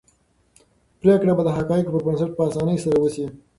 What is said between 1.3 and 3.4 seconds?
به د حقایقو پر بنسټ په اسانۍ سره وشي.